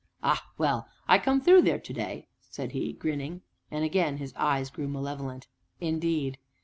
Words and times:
"Ah, 0.23 0.49
well! 0.57 0.87
I 1.07 1.19
come 1.19 1.41
through 1.41 1.61
there 1.61 1.77
today," 1.77 2.25
said 2.49 2.71
he, 2.71 2.91
grinning, 2.91 3.41
and 3.69 3.85
again 3.85 4.17
his 4.17 4.33
eyes 4.35 4.71
grew 4.71 4.87
malevolent. 4.87 5.45
"Indeed?" 5.79 6.39